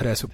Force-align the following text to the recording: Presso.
Presso. 0.00 0.28